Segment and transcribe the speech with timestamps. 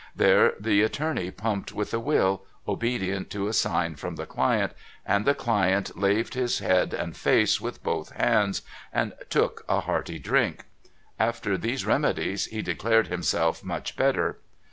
[0.15, 4.73] There the attorney pumped with a will, obedient to a sign from the client,
[5.05, 10.17] and the client laved his head and face with both hands, and took a hearty
[10.17, 10.65] drink.
[11.19, 14.39] After these remedies, he declared himself much better.